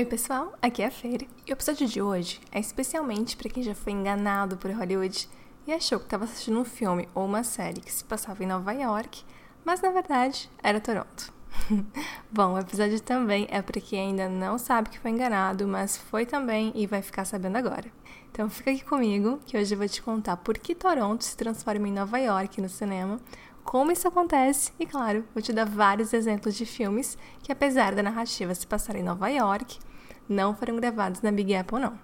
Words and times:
Oi, 0.00 0.06
pessoal, 0.06 0.54
aqui 0.62 0.80
é 0.80 0.86
a 0.86 0.90
Feira 0.90 1.26
e 1.46 1.50
o 1.50 1.52
episódio 1.52 1.86
de 1.86 2.00
hoje 2.00 2.40
é 2.50 2.58
especialmente 2.58 3.36
para 3.36 3.50
quem 3.50 3.62
já 3.62 3.74
foi 3.74 3.92
enganado 3.92 4.56
por 4.56 4.70
Hollywood 4.70 5.28
e 5.66 5.72
achou 5.74 5.98
que 5.98 6.06
estava 6.06 6.24
assistindo 6.24 6.58
um 6.58 6.64
filme 6.64 7.06
ou 7.14 7.26
uma 7.26 7.44
série 7.44 7.82
que 7.82 7.92
se 7.92 8.02
passava 8.02 8.42
em 8.42 8.46
Nova 8.46 8.72
York, 8.72 9.22
mas 9.62 9.82
na 9.82 9.90
verdade 9.90 10.48
era 10.62 10.80
Toronto. 10.80 11.30
Bom, 12.32 12.54
o 12.54 12.58
episódio 12.58 12.98
também 12.98 13.46
é 13.50 13.60
para 13.60 13.78
quem 13.78 14.00
ainda 14.00 14.26
não 14.26 14.56
sabe 14.56 14.88
que 14.88 14.98
foi 14.98 15.10
enganado, 15.10 15.68
mas 15.68 15.98
foi 15.98 16.24
também 16.24 16.72
e 16.74 16.86
vai 16.86 17.02
ficar 17.02 17.26
sabendo 17.26 17.58
agora. 17.58 17.92
Então 18.32 18.48
fica 18.48 18.70
aqui 18.70 18.82
comigo 18.82 19.38
que 19.44 19.58
hoje 19.58 19.74
eu 19.74 19.78
vou 19.78 19.86
te 19.86 20.00
contar 20.00 20.38
por 20.38 20.56
que 20.56 20.74
Toronto 20.74 21.22
se 21.22 21.36
transforma 21.36 21.86
em 21.86 21.92
Nova 21.92 22.18
York 22.18 22.58
no 22.58 22.70
cinema, 22.70 23.20
como 23.62 23.92
isso 23.92 24.08
acontece 24.08 24.72
e, 24.80 24.86
claro, 24.86 25.26
vou 25.34 25.42
te 25.42 25.52
dar 25.52 25.66
vários 25.66 26.14
exemplos 26.14 26.54
de 26.54 26.64
filmes 26.64 27.18
que, 27.42 27.52
apesar 27.52 27.94
da 27.94 28.02
narrativa 28.02 28.54
se 28.54 28.66
passar 28.66 28.96
em 28.96 29.02
Nova 29.02 29.28
York, 29.28 29.78
não 30.30 30.54
foram 30.54 30.76
gravados 30.76 31.20
na 31.20 31.32
Big 31.32 31.54
Apple, 31.54 31.80
não. 31.80 31.98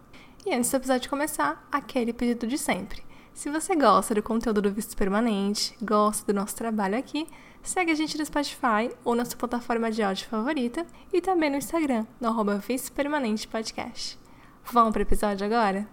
E 0.44 0.52
antes 0.52 0.70
do 0.70 0.76
episódio 0.76 1.08
começar, 1.08 1.66
aquele 1.70 2.12
pedido 2.12 2.46
de 2.46 2.58
sempre. 2.58 3.02
Se 3.32 3.50
você 3.50 3.76
gosta 3.76 4.14
do 4.14 4.22
conteúdo 4.22 4.62
do 4.62 4.72
Visto 4.72 4.96
Permanente, 4.96 5.76
gosta 5.80 6.26
do 6.32 6.36
nosso 6.36 6.56
trabalho 6.56 6.98
aqui, 6.98 7.26
segue 7.62 7.92
a 7.92 7.94
gente 7.94 8.18
no 8.18 8.26
Spotify 8.26 8.90
ou 9.04 9.14
na 9.14 9.24
sua 9.24 9.36
plataforma 9.36 9.90
de 9.90 10.02
áudio 10.02 10.26
favorita 10.26 10.84
e 11.12 11.20
também 11.20 11.50
no 11.50 11.56
Instagram, 11.56 12.06
no 12.20 12.28
arroba 12.28 12.56
Visto 12.56 12.92
Permanente 12.92 13.46
Podcast. 13.46 14.18
Vamos 14.72 14.92
para 14.92 15.00
o 15.00 15.02
episódio 15.02 15.46
agora? 15.46 15.86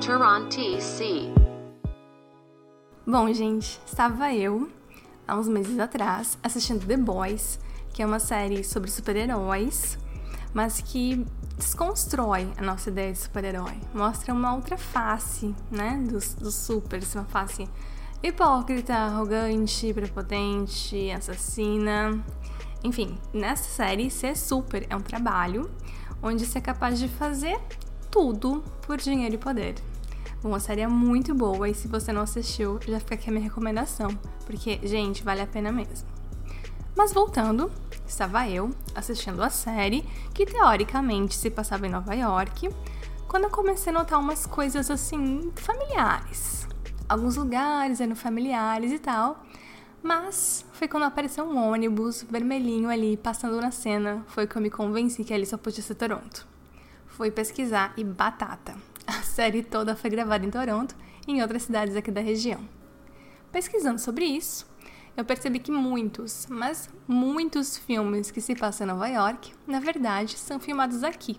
Toronto 0.00 0.48
TC 0.48 1.45
Bom, 3.08 3.32
gente, 3.32 3.80
estava 3.86 4.34
eu, 4.34 4.68
há 5.28 5.36
uns 5.36 5.46
meses 5.46 5.78
atrás, 5.78 6.36
assistindo 6.42 6.84
The 6.84 6.96
Boys, 6.96 7.56
que 7.94 8.02
é 8.02 8.06
uma 8.06 8.18
série 8.18 8.64
sobre 8.64 8.90
super-heróis, 8.90 9.96
mas 10.52 10.80
que 10.80 11.24
desconstrói 11.56 12.50
a 12.56 12.62
nossa 12.62 12.90
ideia 12.90 13.12
de 13.12 13.18
super-herói. 13.18 13.74
Mostra 13.94 14.34
uma 14.34 14.56
outra 14.56 14.76
face, 14.76 15.54
né, 15.70 16.04
dos, 16.10 16.34
dos 16.34 16.56
supers, 16.56 17.14
uma 17.14 17.24
face 17.26 17.68
hipócrita, 18.24 18.94
arrogante, 18.94 19.94
prepotente, 19.94 21.08
assassina. 21.12 22.20
Enfim, 22.82 23.16
nessa 23.32 23.70
série, 23.70 24.10
ser 24.10 24.36
super 24.36 24.84
é 24.90 24.96
um 24.96 25.00
trabalho 25.00 25.70
onde 26.20 26.44
você 26.44 26.58
é 26.58 26.60
capaz 26.60 26.98
de 26.98 27.06
fazer 27.06 27.56
tudo 28.10 28.64
por 28.82 28.96
dinheiro 28.96 29.36
e 29.36 29.38
poder. 29.38 29.76
Uma 30.44 30.60
série 30.60 30.82
é 30.82 30.86
muito 30.86 31.34
boa 31.34 31.68
e 31.68 31.74
se 31.74 31.88
você 31.88 32.12
não 32.12 32.22
assistiu, 32.22 32.78
já 32.86 33.00
fica 33.00 33.14
aqui 33.14 33.30
a 33.30 33.32
minha 33.32 33.42
recomendação, 33.42 34.16
porque, 34.44 34.78
gente, 34.84 35.24
vale 35.24 35.40
a 35.40 35.46
pena 35.46 35.72
mesmo. 35.72 36.06
Mas 36.94 37.12
voltando, 37.12 37.70
estava 38.06 38.48
eu 38.48 38.70
assistindo 38.94 39.42
a 39.42 39.50
série, 39.50 40.02
que 40.32 40.46
teoricamente 40.46 41.34
se 41.34 41.50
passava 41.50 41.86
em 41.86 41.90
Nova 41.90 42.14
York, 42.14 42.70
quando 43.26 43.44
eu 43.44 43.50
comecei 43.50 43.92
a 43.92 43.98
notar 43.98 44.20
umas 44.20 44.46
coisas 44.46 44.90
assim 44.90 45.50
familiares. 45.56 46.66
Alguns 47.08 47.36
lugares 47.36 48.00
eram 48.00 48.16
familiares 48.16 48.92
e 48.92 48.98
tal, 48.98 49.42
mas 50.02 50.64
foi 50.72 50.86
quando 50.86 51.02
apareceu 51.02 51.44
um 51.44 51.70
ônibus 51.70 52.24
vermelhinho 52.30 52.88
ali 52.88 53.16
passando 53.16 53.60
na 53.60 53.70
cena, 53.70 54.24
foi 54.28 54.46
que 54.46 54.56
eu 54.56 54.62
me 54.62 54.70
convenci 54.70 55.24
que 55.24 55.34
ali 55.34 55.44
só 55.44 55.56
podia 55.56 55.82
ser 55.82 55.96
Toronto. 55.96 56.46
Fui 57.06 57.30
pesquisar 57.30 57.92
e 57.96 58.04
batata. 58.04 58.74
Série 59.36 59.62
toda 59.62 59.94
foi 59.94 60.08
gravada 60.08 60.46
em 60.46 60.50
Toronto 60.50 60.96
e 61.28 61.32
em 61.32 61.42
outras 61.42 61.64
cidades 61.64 61.94
aqui 61.94 62.10
da 62.10 62.22
região. 62.22 62.66
Pesquisando 63.52 64.00
sobre 64.00 64.24
isso, 64.24 64.66
eu 65.14 65.26
percebi 65.26 65.58
que 65.58 65.70
muitos, 65.70 66.46
mas 66.48 66.88
muitos 67.06 67.76
filmes 67.76 68.30
que 68.30 68.40
se 68.40 68.54
passam 68.54 68.86
em 68.86 68.90
Nova 68.90 69.06
York, 69.06 69.52
na 69.66 69.78
verdade, 69.78 70.38
são 70.38 70.58
filmados 70.58 71.04
aqui. 71.04 71.38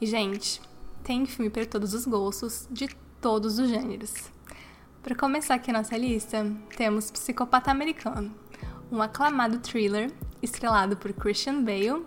E, 0.00 0.06
gente, 0.06 0.60
tem 1.04 1.24
filme 1.24 1.48
para 1.48 1.64
todos 1.64 1.94
os 1.94 2.04
gostos, 2.04 2.66
de 2.68 2.88
todos 3.20 3.60
os 3.60 3.68
gêneros. 3.68 4.12
Para 5.00 5.14
começar 5.14 5.54
aqui 5.54 5.70
a 5.70 5.74
nossa 5.74 5.96
lista, 5.96 6.44
temos 6.76 7.12
Psicopata 7.12 7.70
Americano, 7.70 8.34
um 8.90 9.00
aclamado 9.00 9.60
thriller 9.60 10.10
estrelado 10.42 10.96
por 10.96 11.12
Christian 11.12 11.62
Bale 11.62 12.04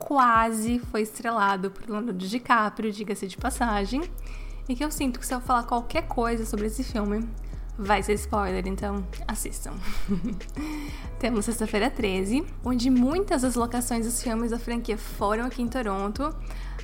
quase 0.00 0.80
foi 0.90 1.02
estrelado 1.02 1.70
por 1.70 1.88
Leonardo 1.88 2.26
DiCaprio, 2.26 2.90
diga-se 2.90 3.28
de 3.28 3.36
passagem, 3.36 4.02
e 4.68 4.74
que 4.74 4.82
eu 4.82 4.90
sinto 4.90 5.20
que 5.20 5.26
se 5.26 5.34
eu 5.34 5.40
falar 5.40 5.64
qualquer 5.64 6.08
coisa 6.08 6.44
sobre 6.44 6.66
esse 6.66 6.82
filme, 6.82 7.28
vai 7.78 8.02
ser 8.02 8.14
spoiler, 8.14 8.66
então 8.66 9.06
assistam. 9.28 9.72
Temos 11.20 11.44
Sexta-feira 11.44 11.90
13, 11.90 12.44
onde 12.64 12.90
muitas 12.90 13.42
das 13.42 13.54
locações 13.54 14.06
dos 14.06 14.22
filmes 14.22 14.50
da 14.50 14.58
franquia 14.58 14.96
foram 14.96 15.44
aqui 15.44 15.62
em 15.62 15.68
Toronto, 15.68 16.34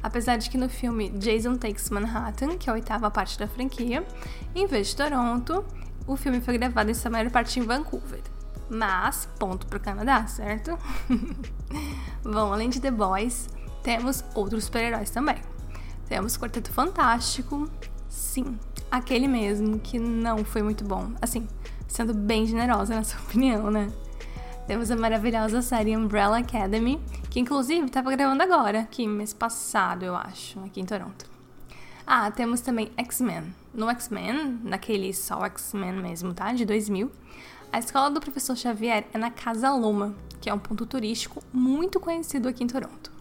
apesar 0.02 0.36
de 0.36 0.50
que 0.50 0.58
no 0.58 0.68
filme 0.68 1.08
Jason 1.10 1.56
Takes 1.56 1.90
Manhattan, 1.90 2.58
que 2.58 2.68
é 2.68 2.72
a 2.72 2.74
oitava 2.74 3.10
parte 3.10 3.38
da 3.38 3.48
franquia, 3.48 4.06
em 4.54 4.66
vez 4.66 4.88
de 4.88 4.96
Toronto, 4.96 5.64
o 6.06 6.16
filme 6.16 6.40
foi 6.40 6.58
gravado 6.58 6.90
em 6.90 6.94
sua 6.94 7.10
maior 7.10 7.30
parte 7.30 7.58
em 7.58 7.62
Vancouver. 7.62 8.20
Mas, 8.68 9.28
ponto 9.38 9.66
pro 9.66 9.78
Canadá, 9.78 10.26
certo? 10.26 10.76
Bom, 12.22 12.52
além 12.52 12.68
de 12.68 12.80
The 12.80 12.90
Boys, 12.90 13.48
temos 13.82 14.24
outros 14.34 14.64
super-heróis 14.64 15.10
também. 15.10 15.36
Temos 16.08 16.36
Quarteto 16.36 16.72
Fantástico, 16.72 17.68
sim, 18.08 18.58
aquele 18.90 19.28
mesmo 19.28 19.78
que 19.78 19.98
não 19.98 20.44
foi 20.44 20.62
muito 20.62 20.84
bom. 20.84 21.12
Assim, 21.20 21.46
sendo 21.88 22.14
bem 22.14 22.46
generosa 22.46 22.94
na 22.94 23.04
sua 23.04 23.20
opinião, 23.26 23.70
né? 23.70 23.90
Temos 24.66 24.90
a 24.90 24.96
maravilhosa 24.96 25.62
série 25.62 25.96
Umbrella 25.96 26.38
Academy, 26.38 27.00
que 27.30 27.38
inclusive 27.38 27.86
estava 27.86 28.10
gravando 28.10 28.42
agora, 28.42 28.80
aqui 28.80 29.06
mês 29.06 29.32
passado, 29.32 30.04
eu 30.04 30.16
acho, 30.16 30.58
aqui 30.64 30.80
em 30.80 30.84
Toronto. 30.84 31.24
Ah, 32.04 32.30
temos 32.30 32.60
também 32.60 32.90
X-Men. 32.96 33.54
No 33.74 33.88
X-Men, 33.90 34.60
naquele 34.64 35.12
só 35.12 35.44
X-Men 35.44 35.92
mesmo, 35.94 36.34
tá? 36.34 36.52
De 36.52 36.64
2000, 36.64 37.10
a 37.72 37.78
escola 37.78 38.10
do 38.10 38.20
professor 38.20 38.56
Xavier 38.56 39.06
é 39.12 39.18
na 39.18 39.30
Casa 39.30 39.70
Loma, 39.72 40.14
que 40.40 40.48
é 40.48 40.54
um 40.54 40.58
ponto 40.58 40.86
turístico 40.86 41.42
muito 41.52 42.00
conhecido 42.00 42.48
aqui 42.48 42.64
em 42.64 42.66
Toronto. 42.66 43.12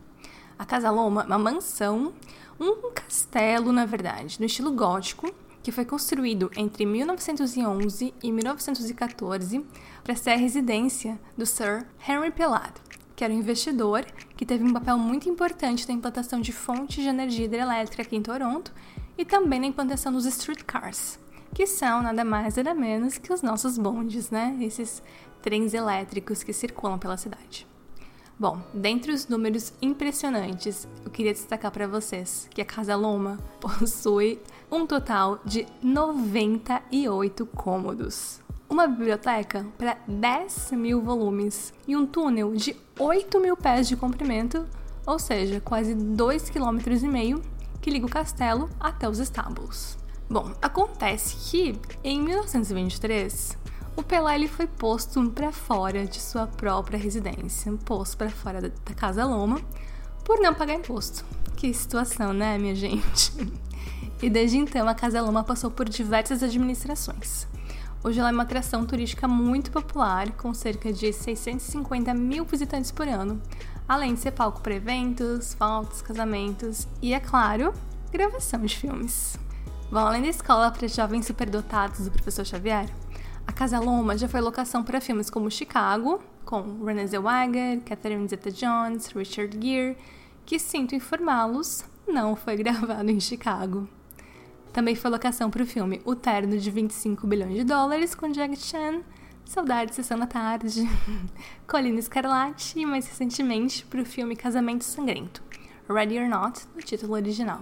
A 0.57 0.65
Casa 0.65 0.89
Loma 0.89 1.23
é 1.23 1.25
uma 1.25 1.37
mansão, 1.37 2.13
um 2.59 2.91
castelo, 2.93 3.71
na 3.71 3.85
verdade, 3.85 4.39
no 4.39 4.45
estilo 4.45 4.71
gótico, 4.71 5.29
que 5.61 5.71
foi 5.71 5.83
construído 5.83 6.51
entre 6.55 6.85
1911 6.85 8.13
e 8.21 8.31
1914 8.31 9.65
para 10.03 10.15
ser 10.15 10.31
a 10.31 10.37
residência 10.37 11.19
do 11.35 11.45
Sir 11.45 11.85
Henry 12.07 12.31
Pelado, 12.31 12.79
que 13.15 13.23
era 13.23 13.33
um 13.33 13.39
investidor 13.39 14.05
que 14.37 14.45
teve 14.45 14.63
um 14.63 14.71
papel 14.71 14.97
muito 14.97 15.27
importante 15.27 15.87
na 15.87 15.95
implantação 15.95 16.39
de 16.39 16.51
fontes 16.51 17.03
de 17.03 17.09
energia 17.09 17.45
hidrelétrica 17.45 18.03
aqui 18.03 18.15
em 18.15 18.21
Toronto 18.21 18.71
e 19.17 19.25
também 19.25 19.59
na 19.59 19.67
implantação 19.67 20.11
dos 20.11 20.25
streetcars, 20.25 21.19
que 21.55 21.65
são 21.65 22.03
nada 22.03 22.25
mais 22.25 22.57
nada 22.57 22.73
menos 22.73 23.17
que 23.17 23.31
os 23.31 23.41
nossos 23.41 23.77
bondes, 23.77 24.29
né? 24.29 24.57
Esses 24.59 25.01
trens 25.41 25.73
elétricos 25.73 26.43
que 26.43 26.51
circulam 26.51 26.99
pela 26.99 27.15
cidade. 27.15 27.65
Bom, 28.37 28.61
dentre 28.73 29.13
os 29.13 29.29
números 29.29 29.71
impressionantes, 29.81 30.85
eu 31.05 31.09
queria 31.09 31.31
destacar 31.31 31.71
para 31.71 31.87
vocês 31.87 32.49
que 32.53 32.61
a 32.61 32.65
Casa 32.65 32.93
Loma 32.97 33.39
possui 33.61 34.41
um 34.69 34.85
total 34.85 35.39
de 35.45 35.65
98 35.81 37.45
cômodos, 37.45 38.41
uma 38.69 38.85
biblioteca 38.85 39.65
para 39.77 39.97
10 40.05 40.71
mil 40.73 41.01
volumes 41.01 41.73
e 41.87 41.95
um 41.95 42.05
túnel 42.05 42.53
de 42.53 42.75
8 42.99 43.39
mil 43.39 43.55
pés 43.55 43.87
de 43.87 43.95
comprimento, 43.95 44.65
ou 45.07 45.17
seja, 45.17 45.61
quase 45.61 45.95
2,5 45.95 46.51
km 46.51 47.41
que 47.81 47.89
liga 47.89 48.05
o 48.05 48.09
castelo 48.09 48.69
até 48.77 49.07
os 49.07 49.19
estábulos. 49.19 49.97
Bom, 50.29 50.51
acontece 50.61 51.35
que 51.35 51.79
em 52.03 52.19
1923 52.19 53.57
o 53.95 54.01
Pelé 54.01 54.35
ele 54.35 54.47
foi 54.47 54.65
posto 54.65 55.23
para 55.29 55.51
fora 55.51 56.05
de 56.05 56.19
sua 56.19 56.47
própria 56.47 56.97
residência, 56.97 57.71
posto 57.85 58.17
para 58.17 58.29
fora 58.29 58.61
da, 58.61 58.93
Casa 58.95 59.23
Loma, 59.23 59.61
por 60.23 60.39
não 60.39 60.53
pagar 60.53 60.73
imposto. 60.73 61.23
Que 61.55 61.71
situação, 61.73 62.33
né, 62.33 62.57
minha 62.57 62.75
gente? 62.75 63.31
E 64.21 64.29
desde 64.29 64.57
então 64.57 64.87
a 64.87 64.95
Casa 64.95 65.21
Loma 65.21 65.43
passou 65.43 65.69
por 65.69 65.87
diversas 65.87 66.41
administrações. 66.41 67.47
Hoje 68.03 68.19
ela 68.19 68.29
é 68.29 68.31
uma 68.31 68.43
atração 68.43 68.85
turística 68.85 69.27
muito 69.27 69.71
popular, 69.71 70.31
com 70.31 70.53
cerca 70.53 70.91
de 70.91 71.11
650 71.11 72.13
mil 72.13 72.45
visitantes 72.45 72.91
por 72.91 73.07
ano, 73.07 73.41
além 73.87 74.13
de 74.13 74.21
ser 74.21 74.31
palco 74.31 74.61
para 74.61 74.73
eventos, 74.73 75.53
fotos, 75.53 76.01
casamentos 76.01 76.87
e, 77.01 77.13
é 77.13 77.19
claro, 77.19 77.73
gravação 78.11 78.61
de 78.61 78.75
filmes. 78.75 79.37
Bom, 79.91 79.99
além 79.99 80.23
da 80.23 80.29
escola 80.29 80.71
para 80.71 80.87
jovens 80.87 81.27
superdotados 81.27 82.05
do 82.05 82.11
professor 82.11 82.43
Xavier, 82.43 82.89
a 83.45 83.53
Casa 83.53 83.79
Loma 83.79 84.17
já 84.17 84.27
foi 84.27 84.41
locação 84.41 84.83
para 84.83 84.99
filmes 84.99 85.29
como 85.29 85.49
Chicago, 85.49 86.19
com 86.43 86.83
Renée 86.83 87.07
Zellweger, 87.07 87.81
Catherine 87.81 88.27
Zeta-Jones, 88.27 89.07
Richard 89.07 89.55
Gere, 89.61 89.95
que 90.43 90.57
sinto 90.57 90.95
informá-los, 90.95 91.85
não 92.07 92.35
foi 92.35 92.57
gravado 92.57 93.09
em 93.11 93.19
Chicago. 93.19 93.87
Também 94.73 94.95
foi 94.95 95.11
locação 95.11 95.51
para 95.51 95.63
o 95.63 95.67
filme 95.67 96.01
O 96.03 96.15
Terno 96.15 96.57
de 96.57 96.71
25 96.71 97.27
bilhões 97.27 97.53
de 97.53 97.63
dólares 97.63 98.15
com 98.15 98.31
Jack 98.31 98.57
Chan, 98.57 99.01
Saudades 99.45 99.95
Sessão 99.95 100.17
da 100.17 100.25
Tarde, 100.25 100.89
Colina 101.67 101.99
Escarlate 101.99 102.79
e, 102.79 102.85
mais 102.85 103.07
recentemente, 103.07 103.85
para 103.85 104.01
o 104.01 104.05
filme 104.05 104.35
Casamento 104.35 104.83
Sangrento, 104.83 105.43
Ready 105.87 106.17
or 106.17 106.27
Not, 106.27 106.61
no 106.75 106.81
título 106.81 107.13
original. 107.13 107.61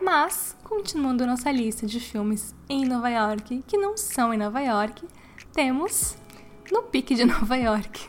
Mas, 0.00 0.56
continuando 0.62 1.26
nossa 1.26 1.50
lista 1.50 1.86
de 1.86 1.98
filmes 1.98 2.54
em 2.68 2.84
Nova 2.84 3.08
York 3.08 3.64
que 3.66 3.76
não 3.76 3.96
são 3.96 4.32
em 4.32 4.38
Nova 4.38 4.60
York, 4.60 5.04
temos 5.52 6.16
No 6.70 6.84
Pique 6.84 7.14
de 7.14 7.24
Nova 7.26 7.56
York. 7.56 8.08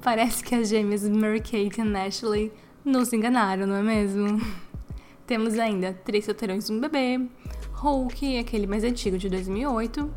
Parece 0.00 0.42
que 0.42 0.54
as 0.54 0.68
gêmeas 0.68 1.06
Mary-Kate 1.06 1.80
e 1.80 1.96
Ashley 1.96 2.52
nos 2.82 3.12
enganaram, 3.12 3.66
não 3.66 3.76
é 3.76 3.82
mesmo? 3.82 4.40
Temos 5.26 5.58
ainda 5.58 5.92
Três 6.04 6.24
Solteirões 6.24 6.68
e 6.68 6.72
um 6.72 6.80
Bebê, 6.80 7.20
Hulk, 7.74 8.38
aquele 8.38 8.66
mais 8.66 8.82
antigo 8.82 9.18
de 9.18 9.28
2008, 9.28 10.10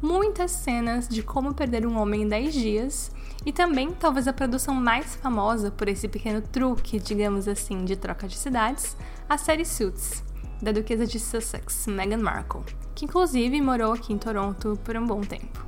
muitas 0.00 0.52
cenas 0.52 1.08
de 1.08 1.22
como 1.22 1.54
perder 1.54 1.86
um 1.86 1.98
homem 1.98 2.22
em 2.22 2.28
10 2.28 2.54
dias 2.54 3.10
e 3.44 3.52
também 3.52 3.92
talvez 3.92 4.26
a 4.26 4.32
produção 4.32 4.74
mais 4.74 5.16
famosa 5.16 5.70
por 5.70 5.88
esse 5.88 6.08
pequeno 6.08 6.40
truque, 6.40 6.98
digamos 6.98 7.48
assim, 7.48 7.84
de 7.84 7.96
troca 7.96 8.26
de 8.26 8.36
cidades, 8.36 8.96
a 9.28 9.36
série 9.36 9.64
Suits, 9.64 10.24
da 10.60 10.72
duquesa 10.72 11.06
de 11.06 11.18
Sussex, 11.18 11.86
Meghan 11.86 12.18
Markle, 12.18 12.62
que 12.94 13.04
inclusive 13.04 13.60
morou 13.60 13.92
aqui 13.92 14.12
em 14.12 14.18
Toronto 14.18 14.78
por 14.84 14.96
um 14.96 15.06
bom 15.06 15.20
tempo. 15.20 15.64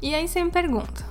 E 0.00 0.14
aí 0.14 0.26
você 0.26 0.42
me 0.42 0.50
pergunta, 0.50 1.06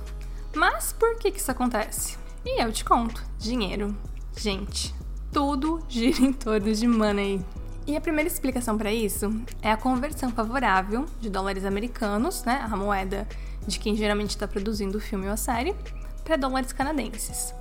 mas 0.54 0.92
por 0.92 1.16
que, 1.16 1.30
que 1.30 1.40
isso 1.40 1.50
acontece? 1.50 2.18
E 2.44 2.62
eu 2.62 2.72
te 2.72 2.84
conto: 2.84 3.24
dinheiro. 3.38 3.96
Gente, 4.36 4.94
tudo 5.32 5.84
gira 5.88 6.22
em 6.22 6.32
torno 6.32 6.72
de 6.72 6.86
money. 6.86 7.44
E 7.86 7.96
a 7.96 8.00
primeira 8.00 8.28
explicação 8.28 8.78
para 8.78 8.92
isso 8.92 9.30
é 9.60 9.72
a 9.72 9.76
conversão 9.76 10.30
favorável 10.30 11.04
de 11.20 11.28
dólares 11.28 11.64
americanos, 11.64 12.44
né, 12.44 12.64
a 12.70 12.76
moeda 12.76 13.26
de 13.66 13.78
quem 13.78 13.96
geralmente 13.96 14.30
está 14.30 14.46
produzindo 14.46 14.98
o 14.98 15.00
filme 15.00 15.26
ou 15.26 15.32
a 15.32 15.36
série, 15.36 15.74
para 16.22 16.36
dólares 16.36 16.72
canadenses. 16.72 17.52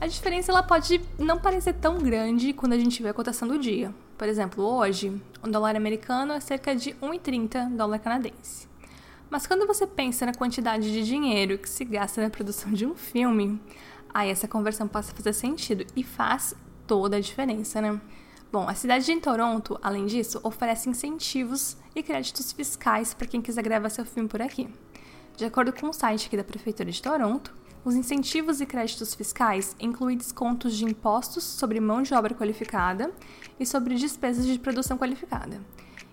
A 0.00 0.06
diferença 0.06 0.52
ela 0.52 0.62
pode 0.62 1.00
não 1.18 1.38
parecer 1.38 1.74
tão 1.74 1.98
grande 1.98 2.52
quando 2.52 2.72
a 2.74 2.78
gente 2.78 3.02
vê 3.02 3.08
a 3.08 3.14
cotação 3.14 3.48
do 3.48 3.58
dia. 3.58 3.94
Por 4.18 4.28
exemplo, 4.28 4.62
hoje, 4.64 5.20
um 5.42 5.50
dólar 5.50 5.76
americano 5.76 6.32
é 6.32 6.40
cerca 6.40 6.74
de 6.74 6.92
1,30 6.94 7.70
dólar 7.76 7.98
canadense. 7.98 8.68
Mas 9.30 9.46
quando 9.46 9.66
você 9.66 9.86
pensa 9.86 10.26
na 10.26 10.34
quantidade 10.34 10.92
de 10.92 11.04
dinheiro 11.04 11.58
que 11.58 11.68
se 11.68 11.84
gasta 11.84 12.22
na 12.22 12.30
produção 12.30 12.72
de 12.72 12.86
um 12.86 12.94
filme, 12.94 13.60
aí 14.12 14.30
essa 14.30 14.46
conversão 14.46 14.86
passa 14.86 15.12
a 15.12 15.14
fazer 15.14 15.32
sentido 15.32 15.86
e 15.96 16.04
faz 16.04 16.54
toda 16.86 17.16
a 17.16 17.20
diferença, 17.20 17.80
né? 17.80 18.00
Bom, 18.52 18.68
a 18.68 18.74
cidade 18.74 19.06
de 19.06 19.20
Toronto, 19.20 19.76
além 19.82 20.06
disso, 20.06 20.38
oferece 20.44 20.88
incentivos 20.88 21.76
e 21.96 22.02
créditos 22.02 22.52
fiscais 22.52 23.12
para 23.12 23.26
quem 23.26 23.42
quiser 23.42 23.62
gravar 23.62 23.88
seu 23.88 24.04
filme 24.04 24.28
por 24.28 24.40
aqui. 24.40 24.68
De 25.36 25.44
acordo 25.44 25.72
com 25.72 25.88
o 25.88 25.92
site 25.92 26.28
aqui 26.28 26.36
da 26.36 26.44
Prefeitura 26.44 26.88
de 26.88 27.02
Toronto, 27.02 27.52
os 27.84 27.94
incentivos 27.94 28.60
e 28.60 28.66
créditos 28.66 29.14
fiscais 29.14 29.76
incluem 29.78 30.16
descontos 30.16 30.74
de 30.74 30.84
impostos 30.84 31.44
sobre 31.44 31.80
mão 31.80 32.02
de 32.02 32.14
obra 32.14 32.34
qualificada 32.34 33.12
e 33.60 33.66
sobre 33.66 33.94
despesas 33.94 34.46
de 34.46 34.58
produção 34.58 34.96
qualificada. 34.96 35.60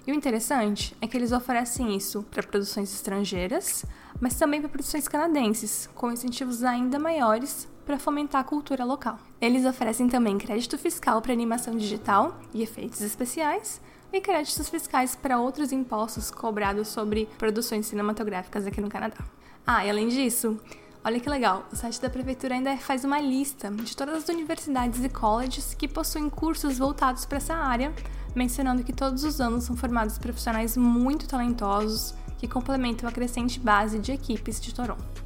E 0.05 0.11
o 0.11 0.15
interessante 0.15 0.95
é 0.99 1.07
que 1.07 1.15
eles 1.15 1.31
oferecem 1.31 1.95
isso 1.95 2.23
para 2.23 2.43
produções 2.43 2.93
estrangeiras, 2.93 3.85
mas 4.19 4.35
também 4.35 4.59
para 4.59 4.69
produções 4.69 5.07
canadenses, 5.07 5.87
com 5.95 6.11
incentivos 6.11 6.63
ainda 6.63 6.99
maiores 6.99 7.69
para 7.85 7.99
fomentar 7.99 8.41
a 8.41 8.43
cultura 8.43 8.83
local. 8.83 9.17
Eles 9.39 9.65
oferecem 9.65 10.09
também 10.09 10.37
crédito 10.37 10.77
fiscal 10.77 11.21
para 11.21 11.31
animação 11.31 11.77
digital 11.77 12.39
e 12.53 12.63
efeitos 12.63 13.01
especiais, 13.01 13.79
e 14.11 14.19
créditos 14.19 14.67
fiscais 14.67 15.15
para 15.15 15.39
outros 15.39 15.71
impostos 15.71 16.29
cobrados 16.29 16.89
sobre 16.89 17.29
produções 17.37 17.85
cinematográficas 17.85 18.67
aqui 18.67 18.81
no 18.81 18.89
Canadá. 18.89 19.17
Ah, 19.65 19.85
e 19.85 19.89
além 19.89 20.09
disso, 20.09 20.59
olha 21.03 21.19
que 21.19 21.29
legal, 21.29 21.67
o 21.71 21.75
site 21.75 22.01
da 22.01 22.09
prefeitura 22.09 22.55
ainda 22.55 22.75
faz 22.77 23.03
uma 23.03 23.19
lista 23.19 23.71
de 23.71 23.95
todas 23.95 24.23
as 24.23 24.29
universidades 24.29 25.03
e 25.03 25.09
colleges 25.09 25.73
que 25.73 25.87
possuem 25.87 26.29
cursos 26.29 26.77
voltados 26.77 27.25
para 27.25 27.37
essa 27.37 27.55
área, 27.55 27.93
mencionando 28.35 28.83
que 28.83 28.93
todos 28.93 29.23
os 29.23 29.41
anos 29.41 29.63
são 29.63 29.75
formados 29.75 30.17
profissionais 30.17 30.77
muito 30.77 31.27
talentosos 31.27 32.13
que 32.37 32.47
complementam 32.47 33.07
a 33.09 33.11
crescente 33.11 33.59
base 33.59 33.99
de 33.99 34.11
equipes 34.11 34.59
de 34.59 34.73
Toronto. 34.73 35.23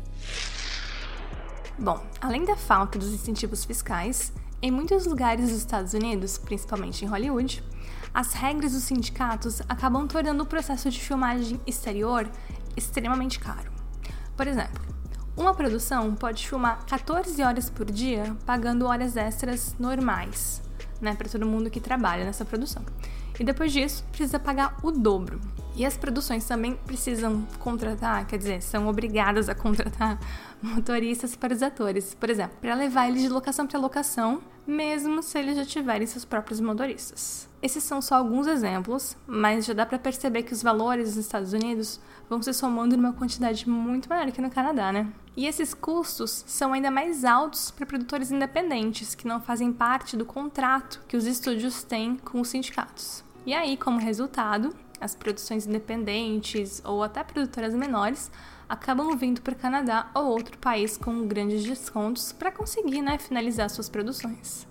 Bom, 1.78 2.02
além 2.22 2.46
da 2.46 2.56
falta 2.56 2.98
dos 2.98 3.12
incentivos 3.12 3.66
fiscais, 3.66 4.32
em 4.62 4.72
muitos 4.72 5.06
lugares 5.06 5.50
dos 5.50 5.58
Estados 5.58 5.94
Unidos, 5.94 6.38
principalmente 6.38 7.04
em 7.04 7.08
Hollywood, 7.08 7.64
as 8.14 8.34
regras 8.34 8.72
dos 8.72 8.84
sindicatos 8.84 9.62
acabam 9.68 10.08
tornando 10.08 10.44
o 10.44 10.46
processo 10.46 10.90
de 10.90 11.00
filmagem 11.02 11.60
exterior 11.68 12.30
extremamente 12.78 13.40
caro. 13.40 13.72
Por 14.38 14.48
exemplo, 14.48 14.82
uma 15.38 15.54
produção 15.54 16.16
pode 16.16 16.48
filmar 16.48 16.86
14 16.86 17.42
horas 17.44 17.70
por 17.70 17.86
dia 17.92 18.36
pagando 18.46 18.86
horas 18.86 19.18
extras 19.18 19.76
normais, 19.78 20.62
né, 21.02 21.14
para 21.14 21.30
todo 21.30 21.46
mundo 21.46 21.70
que 21.70 21.80
trabalha 21.80 22.24
nessa 22.24 22.46
produção. 22.46 22.84
E 23.40 23.44
depois 23.44 23.72
disso, 23.74 24.04
precisa 24.12 24.40
pagar 24.40 24.78
o 24.82 24.92
dobro. 24.92 25.40
E 25.76 25.86
as 25.86 25.98
produções 25.98 26.46
também 26.46 26.76
precisam 26.86 27.46
contratar, 27.60 28.26
quer 28.26 28.38
dizer, 28.38 28.62
são 28.62 28.88
obrigadas 28.88 29.50
a 29.50 29.56
contratar 29.56 30.18
motoristas 30.64 31.36
para 31.36 31.54
os 31.54 31.62
atores, 31.62 32.14
por 32.14 32.30
exemplo, 32.30 32.58
para 32.62 32.74
levar 32.74 33.10
eles 33.10 33.22
de 33.22 33.28
locação 33.28 33.68
para 33.68 33.78
locação, 33.78 34.42
mesmo 34.66 35.22
se 35.22 35.38
eles 35.38 35.58
já 35.58 35.66
tiverem 35.66 36.08
seus 36.08 36.24
próprios 36.24 36.62
motoristas. 36.62 37.50
Esses 37.62 37.84
são 37.84 38.02
só 38.02 38.16
alguns 38.16 38.48
exemplos, 38.48 39.18
mas 39.28 39.66
já 39.66 39.74
dá 39.74 39.86
para 39.86 40.00
perceber 40.00 40.44
que 40.44 40.54
os 40.54 40.64
valores 40.64 41.10
nos 41.10 41.26
Estados 41.26 41.52
Unidos 41.52 42.00
vão 42.30 42.42
se 42.42 42.54
somando 42.54 42.96
numa 42.96 43.12
quantidade 43.12 43.68
muito 43.70 44.08
maior 44.08 44.32
que 44.32 44.42
no 44.42 44.50
Canadá, 44.50 44.94
né? 44.94 45.12
E 45.36 45.46
esses 45.46 45.74
custos 45.74 46.46
são 46.48 46.72
ainda 46.72 46.90
mais 46.90 47.26
altos 47.26 47.70
para 47.70 47.86
produtores 47.86 48.32
independentes 48.32 49.14
que 49.14 49.28
não 49.28 49.42
fazem 49.42 49.74
parte 49.74 50.16
do 50.16 50.26
contrato 50.26 51.02
que 51.08 51.18
os 51.18 51.26
estúdios 51.26 51.84
têm 51.84 52.16
com 52.16 52.40
os 52.40 52.48
sindicatos. 52.48 53.24
E 53.46 53.54
aí, 53.54 53.76
como 53.78 54.00
resultado, 54.00 54.74
as 55.00 55.16
produções 55.16 55.68
independentes 55.68 56.82
ou 56.86 57.04
até 57.04 57.24
produtoras 57.24 57.74
menores 57.74 58.32
acabam 58.68 59.16
vindo 59.16 59.42
para 59.42 59.54
o 59.54 59.58
Canadá 59.58 60.10
ou 60.14 60.26
outro 60.26 60.58
país 60.58 60.98
com 60.98 61.28
grandes 61.28 61.64
descontos 61.64 62.32
para 62.32 62.52
conseguir 62.52 63.02
né, 63.02 63.18
finalizar 63.18 63.70
suas 63.70 63.90
produções. 63.90 64.68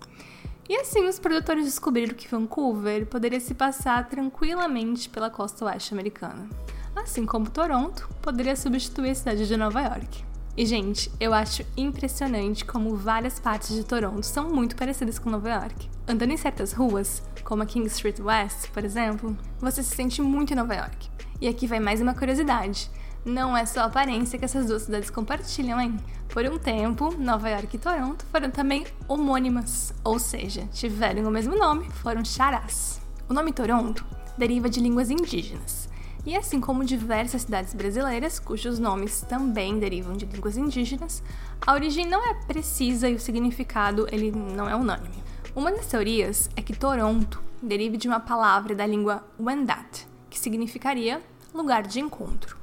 E 0.68 0.76
assim 0.76 1.06
os 1.06 1.18
produtores 1.18 1.64
descobriram 1.64 2.14
que 2.14 2.28
Vancouver 2.28 3.06
poderia 3.06 3.40
se 3.40 3.54
passar 3.54 4.08
tranquilamente 4.08 5.08
pela 5.08 5.30
costa 5.30 5.66
oeste 5.66 5.92
americana, 5.92 6.48
assim 6.96 7.26
como 7.26 7.50
Toronto 7.50 8.08
poderia 8.22 8.56
substituir 8.56 9.10
a 9.10 9.14
cidade 9.14 9.46
de 9.46 9.56
Nova 9.56 9.82
York. 9.82 10.24
E, 10.56 10.64
gente, 10.64 11.10
eu 11.18 11.34
acho 11.34 11.64
impressionante 11.76 12.64
como 12.64 12.94
várias 12.94 13.40
partes 13.40 13.74
de 13.74 13.82
Toronto 13.82 14.22
são 14.22 14.50
muito 14.50 14.76
parecidas 14.76 15.18
com 15.18 15.28
Nova 15.28 15.50
York. 15.50 15.90
Andando 16.06 16.30
em 16.30 16.36
certas 16.36 16.72
ruas, 16.72 17.24
como 17.42 17.64
a 17.64 17.66
King 17.66 17.88
Street 17.88 18.20
West, 18.20 18.70
por 18.70 18.84
exemplo, 18.84 19.36
você 19.58 19.82
se 19.82 19.96
sente 19.96 20.22
muito 20.22 20.52
em 20.52 20.56
Nova 20.56 20.74
York. 20.74 21.10
E 21.40 21.48
aqui 21.48 21.66
vai 21.66 21.80
mais 21.80 22.00
uma 22.00 22.14
curiosidade. 22.14 22.88
Não 23.24 23.56
é 23.56 23.66
só 23.66 23.80
a 23.80 23.84
aparência 23.86 24.38
que 24.38 24.44
essas 24.44 24.66
duas 24.66 24.82
cidades 24.82 25.10
compartilham, 25.10 25.80
hein? 25.80 25.98
Por 26.28 26.44
um 26.44 26.56
tempo, 26.56 27.12
Nova 27.18 27.48
York 27.48 27.74
e 27.74 27.78
Toronto 27.80 28.24
foram 28.26 28.50
também 28.50 28.86
homônimas, 29.08 29.92
ou 30.04 30.20
seja, 30.20 30.68
tiveram 30.72 31.24
o 31.24 31.32
mesmo 31.32 31.58
nome, 31.58 31.90
foram 31.90 32.24
charás. 32.24 33.00
O 33.28 33.34
nome 33.34 33.52
Toronto 33.52 34.06
deriva 34.38 34.68
de 34.68 34.78
línguas 34.78 35.10
indígenas 35.10 35.92
e 36.26 36.34
assim 36.34 36.60
como 36.60 36.84
diversas 36.84 37.42
cidades 37.42 37.74
brasileiras, 37.74 38.38
cujos 38.38 38.78
nomes 38.78 39.20
também 39.22 39.78
derivam 39.78 40.16
de 40.16 40.24
línguas 40.24 40.56
indígenas, 40.56 41.22
a 41.66 41.72
origem 41.72 42.06
não 42.06 42.24
é 42.24 42.34
precisa 42.46 43.08
e 43.08 43.14
o 43.14 43.20
significado 43.20 44.06
ele 44.10 44.30
não 44.30 44.68
é 44.68 44.74
unânime. 44.74 45.22
Uma 45.54 45.70
das 45.70 45.86
teorias 45.86 46.48
é 46.56 46.62
que 46.62 46.76
Toronto 46.76 47.42
derive 47.62 47.96
de 47.96 48.08
uma 48.08 48.20
palavra 48.20 48.74
da 48.74 48.86
língua 48.86 49.22
Wendat, 49.38 50.06
que 50.30 50.38
significaria 50.38 51.22
lugar 51.52 51.82
de 51.82 52.00
encontro. 52.00 52.56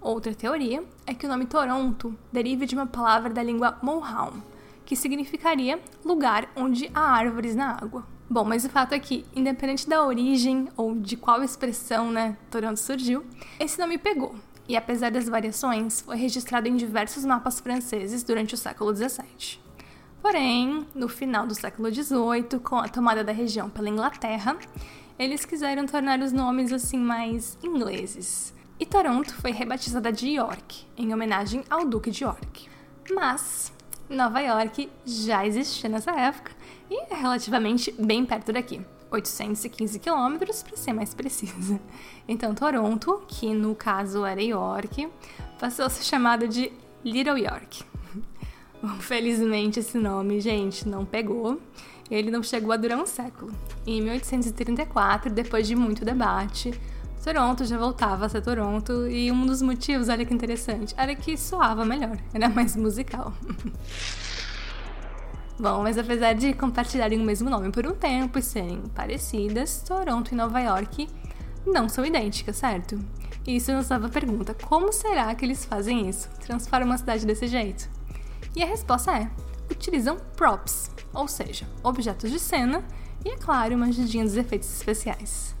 Outra 0.00 0.34
teoria 0.34 0.84
é 1.06 1.12
que 1.12 1.26
o 1.26 1.28
nome 1.28 1.46
Toronto 1.46 2.16
derive 2.32 2.66
de 2.66 2.74
uma 2.74 2.86
palavra 2.86 3.30
da 3.32 3.42
língua 3.42 3.78
Mohawk, 3.82 4.36
que 4.86 4.94
significaria 4.94 5.80
lugar 6.04 6.50
onde 6.56 6.90
há 6.94 7.00
árvores 7.00 7.54
na 7.54 7.72
água. 7.72 8.06
Bom, 8.32 8.44
mas 8.44 8.64
o 8.64 8.68
fato 8.68 8.94
é 8.94 8.98
que, 9.00 9.26
independente 9.34 9.88
da 9.88 10.06
origem 10.06 10.68
ou 10.76 10.94
de 10.94 11.16
qual 11.16 11.42
expressão, 11.42 12.12
né, 12.12 12.36
Toronto 12.48 12.78
surgiu, 12.78 13.24
esse 13.58 13.76
nome 13.76 13.98
pegou. 13.98 14.36
E 14.68 14.76
apesar 14.76 15.10
das 15.10 15.28
variações, 15.28 16.00
foi 16.00 16.16
registrado 16.16 16.68
em 16.68 16.76
diversos 16.76 17.24
mapas 17.24 17.58
franceses 17.58 18.22
durante 18.22 18.54
o 18.54 18.56
século 18.56 18.94
XVII. 18.94 19.58
Porém, 20.22 20.86
no 20.94 21.08
final 21.08 21.44
do 21.44 21.56
século 21.56 21.92
XVIII, 21.92 22.60
com 22.62 22.76
a 22.76 22.88
tomada 22.88 23.24
da 23.24 23.32
região 23.32 23.68
pela 23.68 23.88
Inglaterra, 23.88 24.56
eles 25.18 25.44
quiseram 25.44 25.84
tornar 25.86 26.20
os 26.20 26.30
nomes 26.30 26.72
assim 26.72 27.00
mais 27.00 27.58
ingleses. 27.64 28.54
E 28.78 28.86
Toronto 28.86 29.34
foi 29.34 29.50
rebatizada 29.50 30.12
de 30.12 30.28
York, 30.28 30.86
em 30.96 31.12
homenagem 31.12 31.64
ao 31.68 31.84
Duque 31.84 32.12
de 32.12 32.22
York. 32.22 32.68
Mas 33.12 33.72
Nova 34.08 34.38
York 34.40 34.88
já 35.04 35.44
existia 35.44 35.90
nessa 35.90 36.12
época 36.12 36.59
e 36.90 37.00
é 37.10 37.14
relativamente 37.14 37.92
bem 37.92 38.26
perto 38.26 38.52
daqui. 38.52 38.80
815 39.10 39.98
quilômetros, 39.98 40.62
para 40.62 40.76
ser 40.76 40.92
mais 40.92 41.14
precisa. 41.14 41.80
Então, 42.28 42.54
Toronto, 42.54 43.22
que 43.26 43.52
no 43.52 43.74
caso 43.74 44.24
era 44.24 44.42
York, 44.42 45.08
passou 45.58 45.84
a 45.84 45.88
ser 45.88 46.04
chamada 46.04 46.46
de 46.46 46.70
Little 47.04 47.38
York. 47.38 47.82
Felizmente 49.00 49.80
esse 49.80 49.98
nome, 49.98 50.40
gente, 50.40 50.86
não 50.88 51.04
pegou. 51.04 51.60
Ele 52.10 52.30
não 52.30 52.42
chegou 52.42 52.72
a 52.72 52.76
durar 52.76 52.98
um 52.98 53.06
século. 53.06 53.52
Em 53.86 54.00
1834, 54.02 55.32
depois 55.32 55.66
de 55.66 55.76
muito 55.76 56.04
debate, 56.04 56.72
Toronto 57.22 57.64
já 57.64 57.76
voltava 57.76 58.26
a 58.26 58.28
ser 58.28 58.42
Toronto 58.42 59.06
e 59.06 59.30
um 59.30 59.46
dos 59.46 59.60
motivos, 59.60 60.08
olha 60.08 60.24
que 60.24 60.32
interessante, 60.32 60.94
era 60.96 61.14
que 61.14 61.36
soava 61.36 61.84
melhor, 61.84 62.18
era 62.32 62.48
mais 62.48 62.74
musical. 62.74 63.32
Bom, 65.60 65.82
mas 65.82 65.98
apesar 65.98 66.32
de 66.32 66.54
compartilharem 66.54 67.20
o 67.20 67.22
mesmo 67.22 67.50
nome 67.50 67.70
por 67.70 67.86
um 67.86 67.94
tempo 67.94 68.38
e 68.38 68.42
serem 68.42 68.80
parecidas, 68.94 69.82
Toronto 69.86 70.32
e 70.32 70.34
Nova 70.34 70.58
York 70.58 71.06
não 71.66 71.86
são 71.86 72.02
idênticas, 72.02 72.56
certo? 72.56 72.98
E 73.46 73.56
isso 73.56 73.70
nos 73.70 73.90
leva 73.90 74.06
a 74.06 74.08
pergunta: 74.10 74.56
como 74.64 74.90
será 74.90 75.34
que 75.34 75.44
eles 75.44 75.66
fazem 75.66 76.08
isso? 76.08 76.30
Transformam 76.40 76.88
uma 76.88 76.96
cidade 76.96 77.26
desse 77.26 77.46
jeito? 77.46 77.90
E 78.56 78.62
a 78.62 78.66
resposta 78.66 79.12
é: 79.12 79.30
utilizam 79.70 80.16
props, 80.34 80.90
ou 81.12 81.28
seja, 81.28 81.66
objetos 81.82 82.30
de 82.30 82.38
cena 82.38 82.82
e, 83.22 83.28
é 83.28 83.36
claro, 83.36 83.76
uma 83.76 83.88
ajudinha 83.88 84.24
dos 84.24 84.38
efeitos 84.38 84.74
especiais. 84.74 85.54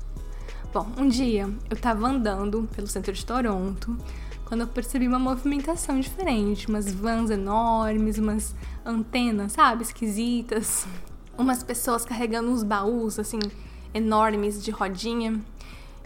Bom, 0.72 0.90
um 0.96 1.08
dia 1.08 1.42
eu 1.68 1.76
estava 1.76 2.08
andando 2.08 2.66
pelo 2.74 2.86
centro 2.86 3.12
de 3.12 3.26
Toronto 3.26 3.98
quando 4.50 4.62
eu 4.62 4.66
percebi 4.66 5.06
uma 5.06 5.20
movimentação 5.20 6.00
diferente, 6.00 6.66
umas 6.66 6.92
vans 6.92 7.30
enormes, 7.30 8.18
umas 8.18 8.52
antenas, 8.84 9.52
sabe, 9.52 9.84
esquisitas, 9.84 10.88
umas 11.38 11.62
pessoas 11.62 12.04
carregando 12.04 12.50
uns 12.50 12.64
baús 12.64 13.20
assim 13.20 13.38
enormes 13.94 14.60
de 14.60 14.72
rodinha. 14.72 15.40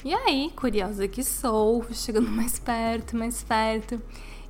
E 0.05 0.13
aí, 0.13 0.53
curiosa 0.55 1.09
que 1.09 1.25
sou, 1.25 1.87
chegando 1.91 2.31
mais 2.31 2.59
perto, 2.59 3.17
mais 3.17 3.43
perto. 3.43 3.99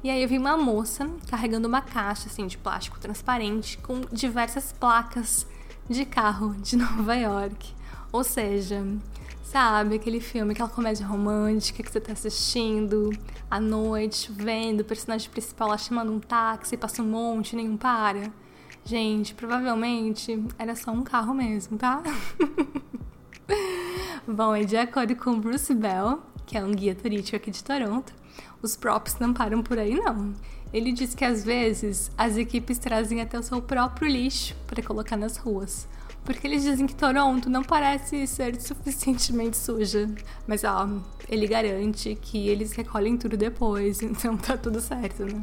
E 0.03 0.11
aí 0.11 0.21
eu 0.25 0.29
vi 0.29 0.39
uma 0.39 0.57
moça 0.57 1.09
carregando 1.29 1.69
uma 1.69 1.81
caixa 1.81 2.27
assim 2.27 2.49
de 2.49 2.59
plástico 2.59 2.99
transparente 2.99 3.79
com 3.79 4.01
diversas 4.11 4.73
placas 4.73 5.47
de 5.89 6.05
carro 6.05 6.53
de 6.57 6.75
Nova 6.77 7.15
York. 7.15 7.73
Ou 8.11 8.25
seja, 8.25 8.85
Sabe, 9.55 9.95
aquele 9.95 10.19
filme, 10.19 10.51
aquela 10.53 10.69
comédia 10.69 11.07
romântica 11.07 11.81
que 11.81 11.89
você 11.89 12.01
tá 12.01 12.13
assistindo 12.13 13.11
à 13.49 13.61
noite, 13.61 14.33
vendo 14.33 14.81
o 14.81 14.85
personagem 14.85 15.31
principal 15.31 15.69
lá 15.69 15.79
chamando 15.79 16.11
um 16.11 16.19
táxi, 16.19 16.77
passa 16.77 17.01
um 17.01 17.07
monte, 17.07 17.55
nenhum 17.55 17.77
para. 17.77 18.33
Gente, 18.85 19.33
provavelmente 19.33 20.45
era 20.59 20.75
só 20.75 20.91
um 20.91 21.05
carro 21.05 21.33
mesmo, 21.33 21.79
tá? 21.79 22.03
Bom, 24.27 24.57
e 24.57 24.65
de 24.65 24.77
acordo 24.77 25.15
com 25.15 25.39
Bruce 25.39 25.73
Bell, 25.73 26.21
que 26.45 26.59
é 26.59 26.65
um 26.65 26.73
guia 26.73 26.97
turístico 26.97 27.37
aqui 27.37 27.53
de 27.53 27.63
Toronto, 27.63 28.13
os 28.61 28.75
props 28.75 29.21
não 29.21 29.33
param 29.33 29.63
por 29.63 29.79
aí 29.79 29.95
não. 29.95 30.35
Ele 30.73 30.91
diz 30.91 31.15
que 31.15 31.25
às 31.25 31.45
vezes 31.45 32.11
as 32.19 32.37
equipes 32.37 32.77
trazem 32.77 33.21
até 33.21 33.39
o 33.39 33.43
seu 33.45 33.63
próprio 33.63 34.09
lixo 34.09 34.57
para 34.67 34.83
colocar 34.83 35.17
nas 35.17 35.37
ruas 35.37 35.87
porque 36.25 36.47
eles 36.47 36.63
dizem 36.63 36.87
que 36.87 36.95
Toronto 36.95 37.51
não 37.51 37.63
parece 37.63 38.27
ser 38.27 38.61
suficientemente 38.61 39.57
suja. 39.57 40.09
Mas 40.47 40.65
ó, 40.65 40.89
ele 41.29 41.47
garante 41.47 42.17
que 42.21 42.49
eles 42.49 42.73
recolhem 42.73 43.17
tudo 43.17 43.37
depois, 43.37 44.01
então 44.03 44.37
tá 44.37 44.57
tudo 44.57 44.81
certo, 44.81 45.25
né? 45.25 45.43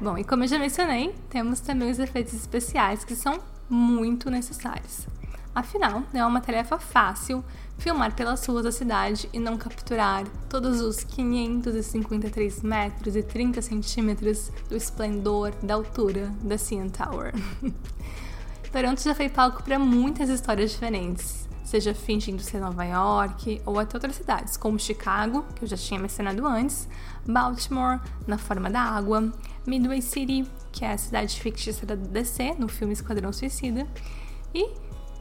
Bom, 0.00 0.16
e 0.16 0.22
como 0.22 0.44
eu 0.44 0.48
já 0.48 0.58
mencionei, 0.58 1.12
temos 1.28 1.58
também 1.58 1.90
os 1.90 1.98
efeitos 1.98 2.32
especiais 2.32 3.04
que 3.04 3.16
são 3.16 3.40
muito 3.68 4.30
necessários. 4.30 5.06
Afinal, 5.52 6.04
não 6.12 6.20
é 6.20 6.24
uma 6.24 6.40
tarefa 6.40 6.78
fácil 6.78 7.44
filmar 7.78 8.14
pelas 8.14 8.46
ruas 8.46 8.62
da 8.62 8.70
cidade 8.70 9.28
e 9.32 9.40
não 9.40 9.56
capturar 9.56 10.24
todos 10.48 10.80
os 10.80 11.02
553 11.02 12.62
metros 12.62 13.16
e 13.16 13.22
30 13.24 13.60
centímetros 13.60 14.52
do 14.68 14.76
esplendor 14.76 15.52
da 15.62 15.74
altura 15.74 16.32
da 16.42 16.56
CN 16.56 16.90
Tower. 16.90 17.32
Toronto 18.70 19.02
já 19.02 19.14
foi 19.14 19.28
palco 19.28 19.62
para 19.62 19.78
muitas 19.78 20.28
histórias 20.28 20.72
diferentes, 20.72 21.48
seja 21.64 21.94
fingindo 21.94 22.42
ser 22.42 22.60
Nova 22.60 22.84
York 22.84 23.62
ou 23.64 23.78
até 23.78 23.96
outras 23.96 24.16
cidades, 24.16 24.56
como 24.56 24.78
Chicago, 24.78 25.44
que 25.54 25.64
eu 25.64 25.68
já 25.68 25.76
tinha 25.76 25.98
mencionado 25.98 26.46
antes, 26.46 26.88
Baltimore, 27.26 28.00
na 28.26 28.36
forma 28.36 28.68
da 28.68 28.80
água, 28.80 29.32
Midway 29.66 30.02
City, 30.02 30.46
que 30.70 30.84
é 30.84 30.92
a 30.92 30.98
cidade 30.98 31.40
fictícia 31.40 31.86
da 31.86 31.94
DC 31.94 32.56
no 32.58 32.68
filme 32.68 32.92
Esquadrão 32.92 33.32
Suicida, 33.32 33.86
e, 34.54 34.70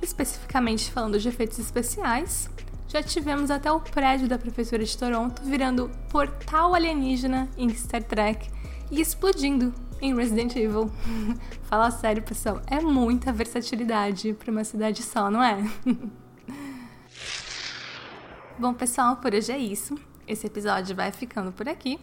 especificamente 0.02 0.92
falando 0.92 1.20
de 1.20 1.28
efeitos 1.30 1.58
especiais, 1.58 2.50
já 2.88 3.02
tivemos 3.02 3.52
até 3.52 3.72
o 3.72 3.80
prédio 3.80 4.28
da 4.28 4.38
Prefeitura 4.38 4.84
de 4.84 4.98
Toronto 4.98 5.42
virando 5.44 5.90
portal 6.10 6.74
alienígena 6.74 7.50
em 7.58 7.70
Star 7.74 8.04
Trek 8.04 8.50
e 8.90 9.02
explodindo 9.02 9.74
em 10.02 10.16
Resident 10.16 10.56
Evil. 10.56 10.92
Fala 11.64 11.92
sério, 11.92 12.24
pessoal, 12.24 12.62
é 12.68 12.80
muita 12.80 13.32
versatilidade 13.32 14.34
para 14.34 14.52
uma 14.52 14.64
cidade 14.64 15.04
só, 15.04 15.30
não 15.30 15.44
é? 15.44 15.64
Bom, 18.60 18.74
pessoal, 18.74 19.18
por 19.18 19.34
hoje 19.34 19.52
é 19.52 19.58
isso. 19.58 19.96
Esse 20.28 20.48
episódio 20.48 20.96
vai 20.96 21.12
ficando 21.12 21.52
por 21.52 21.70
aqui. 21.70 22.00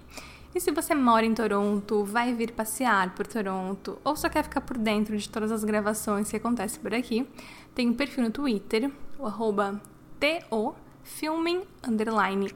E 0.55 0.61
se 0.61 0.71
você 0.71 0.95
mora 0.95 1.27
em 1.27 1.35
Toronto, 1.35 2.05
vai 2.05 2.33
vir 2.33 2.53
passear 2.53 3.13
por 3.15 3.27
Toronto 3.27 3.99
ou 4.05 4.15
só 4.15 4.29
quer 4.29 4.45
ficar 4.45 4.61
por 4.61 4.79
dentro 4.79 5.17
de 5.17 5.29
todas 5.29 5.51
as 5.51 5.65
gravações 5.65 6.31
que 6.31 6.37
acontecem 6.37 6.81
por 6.81 6.95
aqui, 6.95 7.29
tem 7.75 7.89
um 7.89 7.95
perfil 7.95 8.23
no 8.23 8.31
Twitter, 8.31 8.91
o 9.19 9.27
arroba 9.27 9.81
TO 10.21 10.77
Filming 11.03 11.63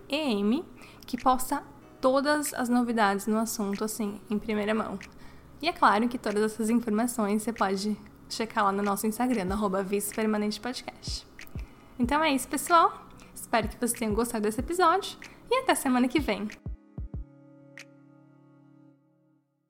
EM, 0.09 0.65
que 1.05 1.21
posta 1.21 1.63
todas 2.01 2.55
as 2.55 2.69
novidades 2.69 3.27
no 3.27 3.37
assunto 3.37 3.83
assim, 3.83 4.21
em 4.31 4.39
primeira 4.39 4.73
mão. 4.73 4.99
E 5.61 5.69
é 5.69 5.73
claro 5.73 6.09
que 6.09 6.19
todas 6.19 6.43
essas 6.43 6.71
informações 6.71 7.43
você 7.43 7.53
pode 7.53 7.97
checar 8.29 8.65
lá 8.65 8.73
no 8.73 8.83
nosso 8.83 9.07
Instagram, 9.07 9.45
no 9.47 9.55
arroba 9.55 9.85
Permanente 10.15 10.61
Podcast. 10.61 11.27
Então 11.99 12.23
é 12.23 12.33
isso, 12.33 12.47
pessoal. 12.47 13.07
Espero 13.35 13.69
que 13.69 13.77
vocês 13.77 13.93
tenham 13.93 14.15
gostado 14.15 14.43
desse 14.43 14.61
episódio 14.61 15.19
e 15.51 15.61
até 15.61 15.75
semana 15.75 16.07
que 16.07 16.21
vem. 16.21 16.49